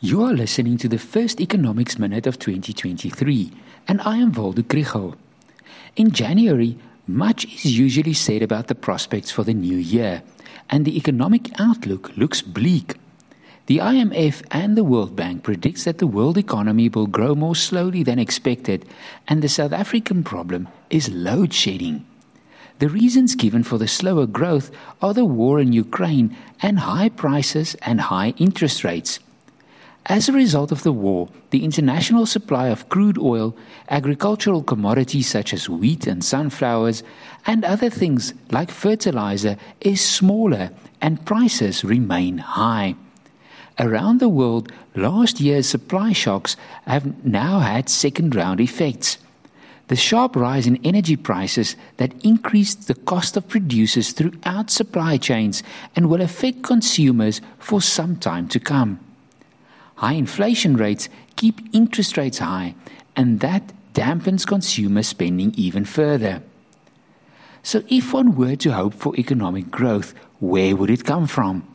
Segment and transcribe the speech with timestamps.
[0.00, 3.50] You are listening to the first Economics Minute of 2023,
[3.88, 5.14] and I am Waldo Krugell.
[5.96, 6.76] In January,
[7.06, 10.22] much is usually said about the prospects for the new year,
[10.68, 12.96] and the economic outlook looks bleak.
[13.68, 18.02] The IMF and the World Bank predicts that the world economy will grow more slowly
[18.02, 18.84] than expected,
[19.26, 22.04] and the South African problem is load shedding.
[22.80, 24.70] The reasons given for the slower growth
[25.00, 29.20] are the war in Ukraine and high prices and high interest rates.
[30.08, 33.56] As a result of the war, the international supply of crude oil,
[33.90, 37.02] agricultural commodities such as wheat and sunflowers,
[37.44, 42.94] and other things like fertilizer is smaller and prices remain high.
[43.80, 49.18] Around the world, last year's supply shocks have now had second round effects.
[49.88, 55.64] The sharp rise in energy prices that increased the cost of producers throughout supply chains
[55.96, 59.00] and will affect consumers for some time to come.
[59.96, 62.74] High inflation rates keep interest rates high,
[63.14, 66.42] and that dampens consumer spending even further.
[67.62, 71.66] So, if one were to hope for economic growth, where would it come from?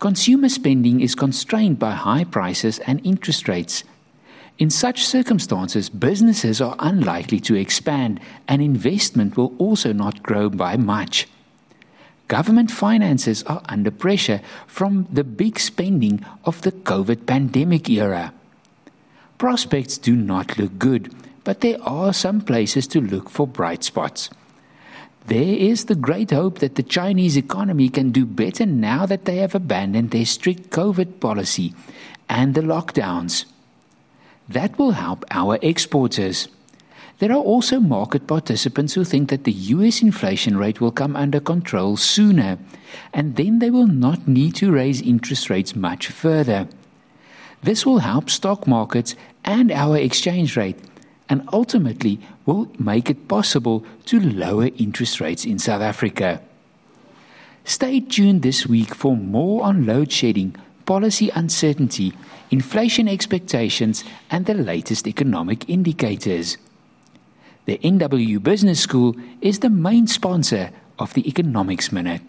[0.00, 3.84] Consumer spending is constrained by high prices and interest rates.
[4.58, 10.76] In such circumstances, businesses are unlikely to expand, and investment will also not grow by
[10.76, 11.28] much.
[12.28, 18.32] Government finances are under pressure from the big spending of the COVID pandemic era.
[19.36, 21.12] Prospects do not look good,
[21.44, 24.30] but there are some places to look for bright spots.
[25.26, 29.36] There is the great hope that the Chinese economy can do better now that they
[29.36, 31.74] have abandoned their strict COVID policy
[32.28, 33.44] and the lockdowns.
[34.48, 36.48] That will help our exporters.
[37.18, 41.38] There are also market participants who think that the US inflation rate will come under
[41.40, 42.58] control sooner,
[43.12, 46.68] and then they will not need to raise interest rates much further.
[47.62, 50.78] This will help stock markets and our exchange rate,
[51.28, 56.42] and ultimately will make it possible to lower interest rates in South Africa.
[57.64, 62.12] Stay tuned this week for more on load shedding, policy uncertainty,
[62.50, 66.58] inflation expectations, and the latest economic indicators.
[67.66, 72.20] The NW Business School is the main sponsor of the Economics Minute.